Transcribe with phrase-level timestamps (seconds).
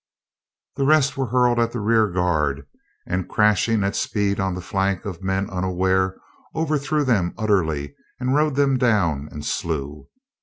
[0.77, 2.65] The rest were hurled at the rear guard
[3.05, 6.17] and, crashing at speed on the flank of men unaware,
[6.55, 10.07] overthrew them utterly and rode them down and slew.